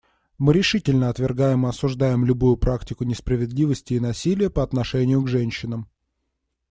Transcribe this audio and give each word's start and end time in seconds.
Мы 0.39 0.53
решительно 0.53 1.09
отвергаем 1.09 1.63
и 1.63 1.69
осуждаем 1.69 2.25
любую 2.25 2.57
практику 2.57 3.03
несправедливости 3.03 3.93
и 3.93 3.99
насилия 3.99 4.49
по 4.49 4.63
отношению 4.63 5.21
к 5.21 5.27
женщинам. 5.27 5.87